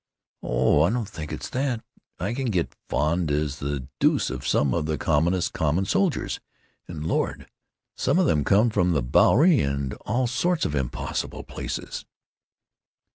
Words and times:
"Oh, 0.41 0.81
I 0.81 0.89
don't 0.89 1.07
think 1.07 1.31
it's 1.31 1.47
that. 1.51 1.83
I 2.19 2.33
can 2.33 2.47
get 2.49 2.73
fond 2.89 3.29
as 3.29 3.59
the 3.59 3.85
deuce 3.99 4.31
of 4.31 4.47
some 4.47 4.73
of 4.73 4.87
the 4.87 4.97
commonest 4.97 5.53
common 5.53 5.85
soldiers—and, 5.85 7.05
Lord! 7.05 7.45
some 7.95 8.17
of 8.17 8.25
them 8.25 8.43
come 8.43 8.71
from 8.71 8.93
the 8.93 9.03
Bowery 9.03 9.59
and 9.61 9.93
all 10.07 10.25
sorts 10.25 10.65
of 10.65 10.73
impossible 10.73 11.43
places." 11.43 12.03